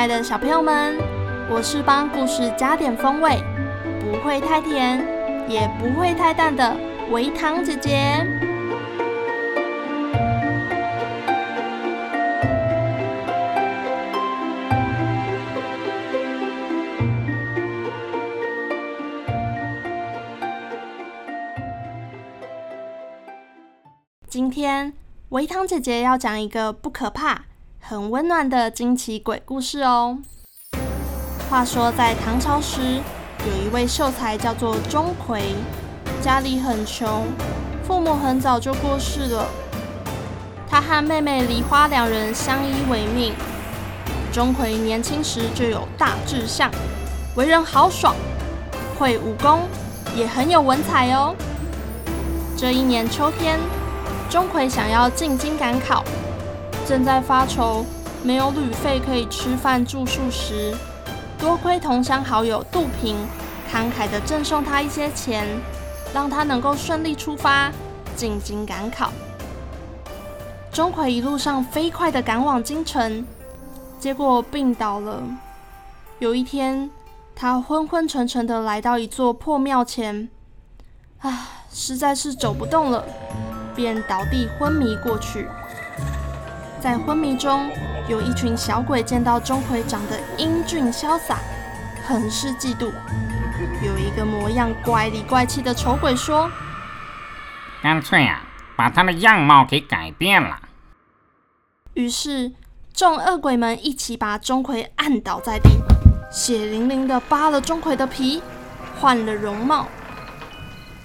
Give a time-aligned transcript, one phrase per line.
[0.00, 0.96] 爱的小朋友们，
[1.50, 3.38] 我是帮故事加点风味，
[4.00, 4.98] 不会太甜，
[5.46, 6.74] 也不会太淡的
[7.10, 8.26] 维糖姐姐。
[24.26, 24.94] 今天
[25.28, 27.42] 维糖姐姐要讲一个不可怕，
[27.80, 30.18] 很温暖的惊奇鬼故事哦。
[31.48, 33.00] 话说，在唐朝时，
[33.46, 35.40] 有一位秀才叫做钟馗，
[36.22, 37.26] 家里很穷，
[37.82, 39.48] 父母很早就过世了。
[40.68, 43.34] 他和妹妹梨花两人相依为命。
[44.32, 46.70] 钟馗年轻时就有大志向，
[47.34, 48.14] 为人豪爽，
[48.96, 49.62] 会武功，
[50.14, 51.34] 也很有文采哦。
[52.56, 53.58] 这一年秋天，
[54.28, 56.04] 钟馗想要进京赶考。
[56.90, 57.86] 正在发愁
[58.24, 60.74] 没有旅费可以吃饭住宿时，
[61.38, 63.16] 多亏同乡好友杜平
[63.72, 65.46] 慷慨地赠送他一些钱，
[66.12, 67.70] 让他能够顺利出发
[68.16, 69.12] 进京赶考。
[70.72, 73.24] 钟馗一路上飞快地赶往京城，
[74.00, 75.22] 结果病倒了。
[76.18, 76.90] 有一天，
[77.36, 80.28] 他昏昏沉沉地来到一座破庙前，
[81.20, 83.04] 啊，实在是走不动了，
[83.76, 85.46] 便倒地昏迷过去。
[86.80, 87.70] 在昏迷中，
[88.08, 91.38] 有一群小鬼见到钟馗长得英俊潇洒，
[92.06, 92.90] 很是嫉妒。
[93.82, 96.50] 有一个模样怪里怪气的丑鬼说
[97.82, 98.42] ：“干脆啊，
[98.74, 100.58] 把他的样貌给改变了。”
[101.92, 102.52] 于是
[102.94, 105.68] 众恶鬼们一起把钟馗按倒在地，
[106.32, 108.42] 血淋淋的扒了钟馗的皮，
[108.98, 109.86] 换了容貌。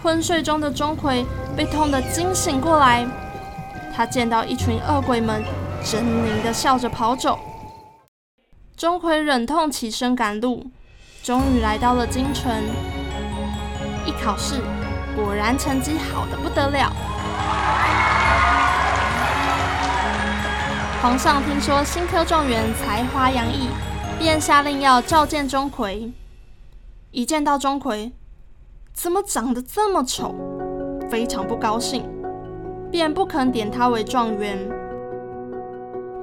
[0.00, 1.24] 昏睡中的钟馗
[1.56, 3.04] 被痛得惊醒过来，
[3.96, 5.42] 他见到一群恶鬼们。
[5.84, 7.38] 狰狞的笑着跑走，
[8.74, 10.64] 钟馗忍痛起身赶路，
[11.22, 12.50] 终于来到了京城。
[14.06, 14.62] 一考试，
[15.14, 16.90] 果然成绩好的不得了。
[21.02, 23.68] 皇上听说新科状元才华洋溢，
[24.18, 26.10] 便下令要召见钟馗。
[27.10, 28.10] 一见到钟馗，
[28.94, 30.34] 怎么长得这么丑？
[31.10, 32.08] 非常不高兴，
[32.90, 34.73] 便不肯点他为状元。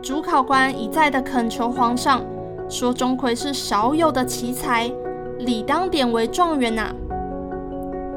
[0.02, 2.24] 主考官一再的恳求皇上，
[2.68, 4.92] 说钟馗是少有的奇才，
[5.38, 6.92] 理当点为状元呐、啊。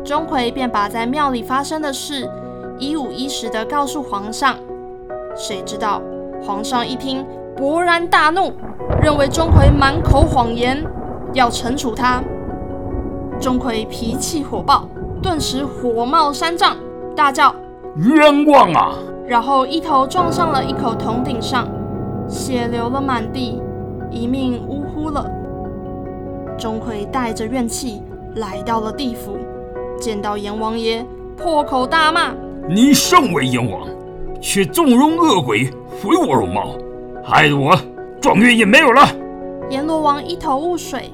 [0.03, 2.27] 钟馗便把在庙里发生的事
[2.79, 4.57] 一五一十的告诉皇上。
[5.37, 6.01] 谁知道
[6.43, 7.23] 皇上一听，
[7.55, 8.55] 勃然大怒，
[9.03, 10.83] 认为钟馗满口谎言，
[11.35, 12.23] 要惩处他。
[13.39, 14.89] 钟馗脾气火爆，
[15.23, 16.79] 顿时火冒三丈，
[17.15, 17.55] 大叫
[17.97, 18.95] ：“冤枉啊！”
[19.27, 21.67] 然后一头撞上了一口铜鼎上，
[22.35, 23.63] 血流了满地，
[24.11, 25.31] 一命呜呼了。
[26.59, 28.03] 钟馗带着怨气
[28.35, 29.39] 来到了地府，
[30.01, 31.07] 见到阎王爷，
[31.37, 32.35] 破口大骂
[32.69, 33.87] ：“你身为阎王，
[34.41, 35.71] 却纵容恶鬼
[36.03, 36.75] 毁我容貌，
[37.23, 37.79] 害得我
[38.21, 39.07] 状元也没有了。”
[39.71, 41.13] 阎罗王一头雾水，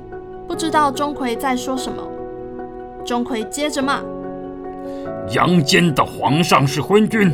[0.49, 2.03] 不知道钟馗在说什么。
[3.05, 4.01] 钟馗接着骂
[5.37, 7.31] ：“阳间的皇上是昏君。”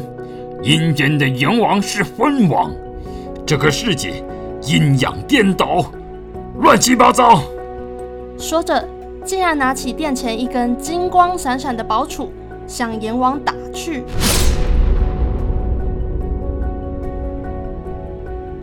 [0.64, 2.72] 阴间的阎王是昏王，
[3.46, 4.24] 这个世界
[4.62, 5.88] 阴阳颠倒，
[6.58, 7.44] 乱七八糟。
[8.36, 8.84] 说着，
[9.24, 12.28] 竟然拿起殿前一根金光闪闪的宝杵，
[12.66, 14.02] 向阎王打去。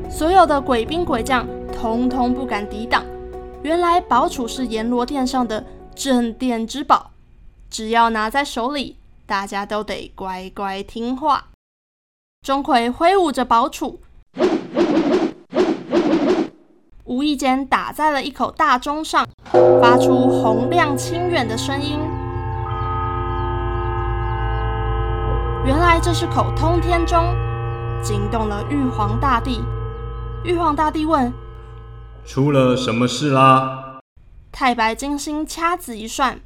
[0.10, 3.06] 所有的鬼兵鬼将通通不敢抵挡。
[3.62, 5.64] 原来宝杵是阎罗殿上的
[5.96, 7.12] 镇殿之宝，
[7.70, 11.46] 只要拿在手里，大家都得乖乖听话。
[12.46, 13.96] 钟馗挥舞着宝杵，
[17.06, 19.28] 无意间打在了一口大钟上，
[19.82, 22.00] 发出洪亮清远的声音。
[25.66, 27.36] 原来这是口通天钟，
[28.02, 29.62] 惊动了玉皇大帝。
[30.46, 31.34] 玉皇大帝问
[32.26, 34.00] ：“出了什么事啦？”
[34.52, 36.40] 太白金星掐指一算，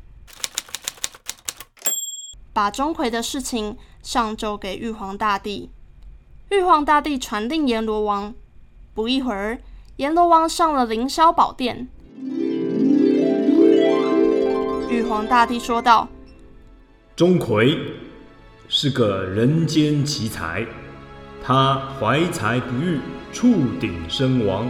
[2.52, 5.70] 把钟馗的事情上奏给玉皇大帝。
[6.50, 8.34] 玉皇大帝传令阎罗王。
[8.96, 9.60] 不一会儿，
[9.98, 11.88] 阎罗王上了凌霄宝殿。
[14.88, 16.08] 玉皇大帝说道
[17.18, 17.76] ：“钟馗
[18.68, 20.64] 是个人间奇才，
[21.44, 23.00] 他怀才不遇，
[23.34, 24.70] 触顶身亡，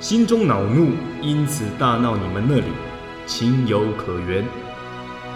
[0.00, 2.64] 心中恼怒，因此大闹你们那里，
[3.26, 4.42] 情有可原。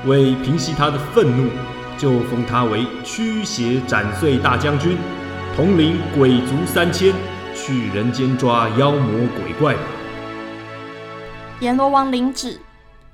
[0.06, 1.50] 为平息他的愤怒，
[1.98, 4.96] 就封他为驱邪斩祟大将军，
[5.54, 7.14] 统领鬼卒三千，
[7.54, 9.76] 去人间抓妖魔鬼怪。”
[11.60, 12.60] 阎罗王领旨。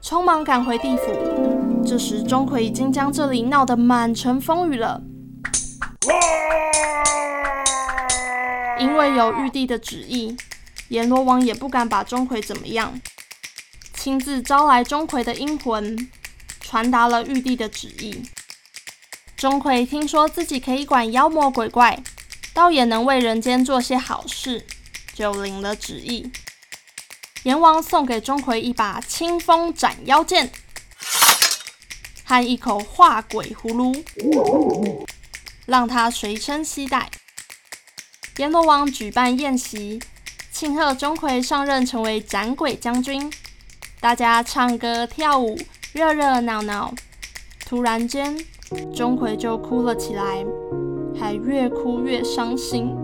[0.00, 5.02] 匆忙赶回地府，这时钟馗已经将这里闹得满城风雨了。
[8.78, 10.36] 因为有玉帝的旨意，
[10.88, 13.00] 阎罗王也不敢把钟馗怎么样，
[13.92, 16.08] 亲自招来钟馗的阴魂，
[16.60, 18.22] 传达了玉帝的旨意。
[19.36, 22.00] 钟馗听说自己可以管妖魔鬼怪，
[22.58, 24.66] 倒也能为人间做些好事，
[25.14, 26.28] 就领了旨意。
[27.44, 30.50] 阎王送给钟馗一把清风斩妖剑
[32.24, 35.06] 和一口化鬼葫芦，
[35.66, 37.08] 让他随身携带。
[38.38, 40.02] 阎罗王举办宴席，
[40.50, 43.32] 庆贺钟馗上任成为斩鬼将军，
[44.00, 45.56] 大家唱歌跳舞，
[45.92, 46.92] 热热闹闹。
[47.60, 48.36] 突然间，
[48.92, 50.44] 钟馗就哭了起来，
[51.18, 52.94] 还越哭越伤心。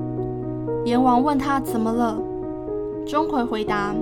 [0.84, 2.16] 阎王问他怎么了，
[3.06, 3.94] 钟馗回答。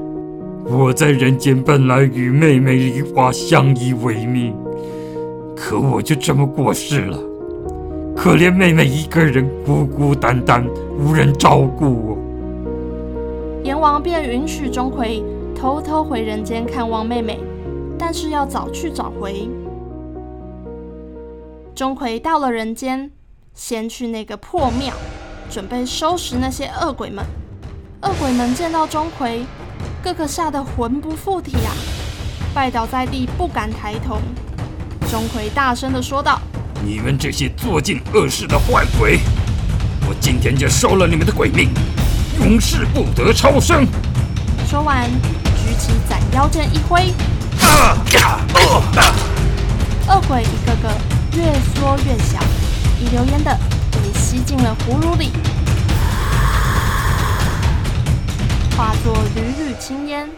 [0.65, 4.55] 我在人间本来与妹妹梨花相依为命，
[5.57, 7.19] 可我就这么过世了，
[8.15, 10.65] 可怜妹妹一个人孤孤单单，
[10.99, 12.19] 无人照顾我。
[13.65, 15.23] 阎王便允许钟馗
[15.55, 17.39] 偷偷回人间看望妹妹，
[17.99, 19.49] 但是要早去早回。
[21.75, 23.11] 钟馗到了人间，
[23.55, 24.95] 先去那个破庙，
[25.51, 27.25] 准备收拾那些恶鬼们。
[28.03, 29.45] 恶鬼们见到钟馗。
[30.03, 31.71] 个个吓得魂不附体啊，
[32.53, 34.19] 拜倒在地，不敢抬头。
[35.09, 36.41] 钟馗大声地说道
[36.85, 39.21] ：“你们这些做尽恶事的坏鬼，
[40.09, 41.71] 我今天就收了你们的鬼命，
[42.41, 43.87] 永世不得超生。”
[44.67, 47.13] 说完，举起斩妖剑一挥！
[50.09, 50.89] 恶鬼一个个
[51.37, 52.41] 越缩越小，
[53.03, 53.59] 一溜烟的
[53.91, 55.33] 被吸进了葫芦里。
[58.77, 60.31] 化作缕缕青烟，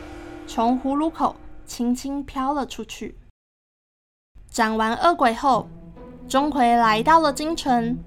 [0.47, 3.19] 从葫芦口轻轻飘了出去。
[4.51, 5.69] 斩完恶鬼后，
[6.27, 7.99] 钟馗来到了京城，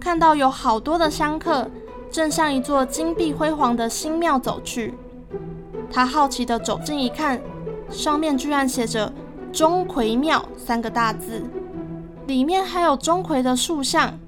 [0.00, 1.70] 看到有好多的香客
[2.10, 4.94] 正向一座金碧辉煌的新庙走去。
[5.92, 7.38] 他好奇地走近一看，
[7.90, 9.12] 上面居然写着
[9.52, 11.44] “钟馗庙”三个大字，
[12.26, 14.18] 里面还有钟馗的塑像。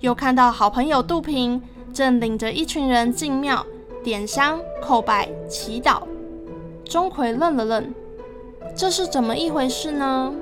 [0.00, 1.62] 又看到好朋友杜平
[1.92, 3.64] 正领着一群人进庙。
[4.02, 6.02] 点香、叩拜、祈祷。
[6.84, 7.94] 钟馗愣了愣，
[8.74, 10.34] 这是怎么一回事呢？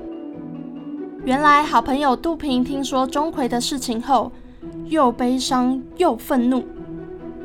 [1.26, 4.32] 原来好朋友杜平听说钟馗的事情后，
[4.86, 6.64] 又悲伤又愤怒，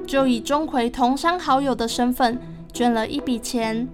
[0.07, 2.39] 就以钟馗同乡好友的身份
[2.71, 3.85] 捐了一笔钱，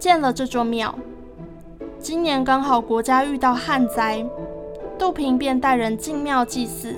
[0.00, 0.92] 建了这座庙。
[2.00, 4.26] 今年刚好国家遇到旱灾，
[4.98, 6.96] 杜平便带人进庙祭祀，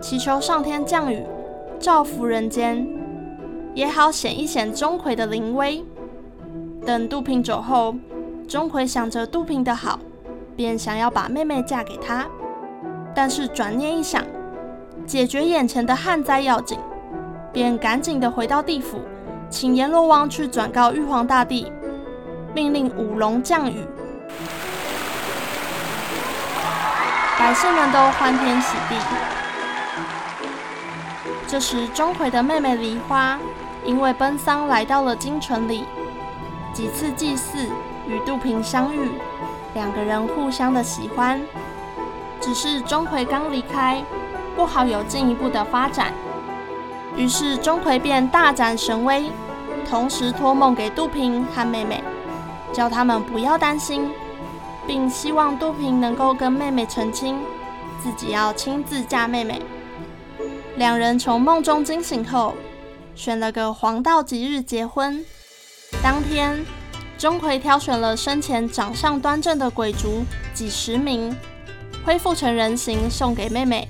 [0.00, 1.22] 祈求上天降雨，
[1.78, 2.86] 造福人间。
[3.72, 5.84] 也好显一显钟馗的灵威。
[6.84, 7.94] 等杜平走后，
[8.48, 9.98] 钟馗想着杜平的好，
[10.56, 12.26] 便想要把妹妹嫁给他。
[13.14, 14.24] 但是转念一想，
[15.06, 16.78] 解决眼前的旱灾要紧，
[17.52, 18.98] 便赶紧的回到地府，
[19.48, 21.72] 请阎罗王去转告玉皇大帝，
[22.54, 23.76] 命令五龙降雨。
[27.38, 28.96] 百姓们都欢天喜地。
[31.46, 33.38] 这时，钟馗的妹妹梨花。
[33.86, 35.84] 因为奔丧来到了京城里，
[36.72, 37.68] 几次祭祀
[38.08, 39.10] 与杜平相遇，
[39.74, 41.38] 两个人互相的喜欢。
[42.40, 44.02] 只是钟馗刚离开，
[44.56, 46.14] 不好有进一步的发展。
[47.14, 49.30] 于是钟馗便大展神威，
[49.86, 52.02] 同时托梦给杜平和妹妹，
[52.72, 54.10] 叫他们不要担心，
[54.86, 57.38] 并希望杜平能够跟妹妹成亲，
[58.02, 59.62] 自己要亲自嫁妹妹。
[60.76, 62.54] 两人从梦中惊醒后，
[63.14, 65.24] 选了个黄道吉日结婚。
[66.02, 66.64] 当天，
[67.16, 71.34] 钟馗挑选了生前长相端正的鬼卒几十名，
[72.04, 73.88] 恢复成人形送给妹妹。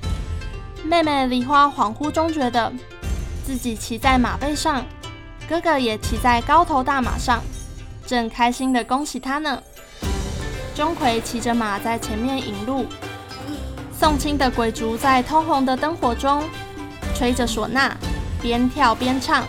[0.84, 2.70] 妹妹梨花恍惚中觉得
[3.42, 4.84] 自己骑在马背上，
[5.48, 7.42] 哥哥也骑在高头大马上，
[8.06, 9.62] 正开心地恭喜他呢。
[10.74, 12.86] 钟馗骑着马在前面引路，
[13.96, 16.42] 送亲的鬼卒在通红的灯火中
[17.14, 17.96] 吹着唢呐，
[18.42, 19.44] 边跳边唱。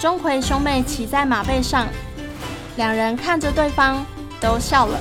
[0.00, 1.88] 钟馗兄妹骑在马背上，
[2.76, 4.06] 两人看着对方
[4.40, 4.98] 都笑了。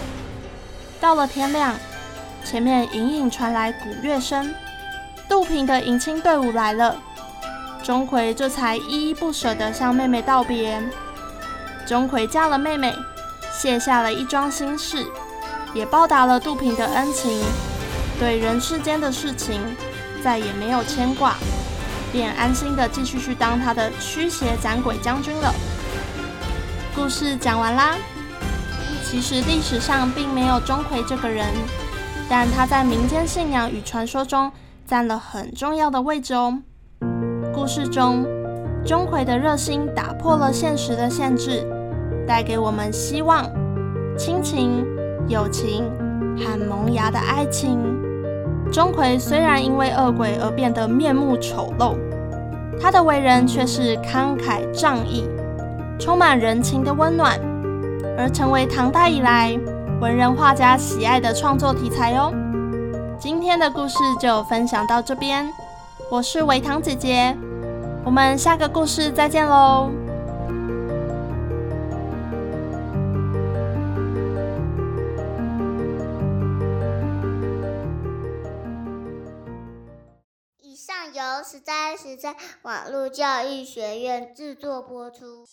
[1.00, 1.76] 到了天亮，
[2.44, 4.52] 前面隐隐传来鼓乐声，
[5.30, 6.96] 杜平的迎亲队伍来了。
[7.84, 10.82] 钟馗这才依依不舍地向妹妹道别。
[11.86, 12.96] 钟馗嫁了妹妹，
[13.56, 15.06] 卸下了一桩心事，
[15.74, 17.42] 也报答了杜平的恩情，
[18.20, 19.62] 对人世间的事情
[20.24, 21.36] 再也没有牵挂，
[22.12, 25.54] 便安心的继续去当他的驱邪斩鬼将军了。
[26.96, 27.96] 故事讲完啦。
[29.06, 31.46] 其实历史上并没有钟馗这个人，
[32.28, 34.52] 但他在民间信仰与传说中
[34.88, 36.60] 占了很重要的位置哦。
[37.54, 38.26] 故事中，
[38.84, 41.64] 钟馗的热心打破了现实的限制，
[42.28, 43.50] 带给我们希望、
[44.18, 44.86] 亲情、
[45.28, 45.90] 友情
[46.38, 47.80] 和萌芽的爱情。
[48.72, 51.96] 钟馗虽然因为恶鬼而变得面目丑陋，
[52.82, 55.28] 他的为人却是慷慨仗义，
[56.00, 57.40] 充满人情的温暖，
[58.18, 59.56] 而成为唐代以来
[60.02, 62.34] 文人画家喜爱的创作题材哦。
[63.20, 65.48] 今天的故事就分享到这边。
[66.10, 67.38] 我是微糖姐姐，
[68.04, 69.90] 我们下个故事再见喽！
[81.44, 85.46] 实在实在网络教育学院制作播出。